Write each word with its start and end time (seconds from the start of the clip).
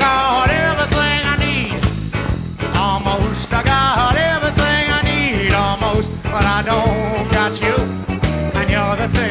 Got 0.00 0.50
everything 0.50 1.20
I 1.32 1.36
need. 1.46 1.80
Almost. 2.76 3.52
I 3.52 3.62
got 3.62 4.16
everything 4.32 4.84
I 4.98 5.00
need. 5.10 5.52
Almost. 5.52 6.10
But 6.24 6.44
I 6.58 6.60
don't 6.70 7.26
got 7.38 7.52
you. 7.64 7.76
And 8.58 8.66
you're 8.74 8.96
the 9.02 9.08
thing 9.16 9.29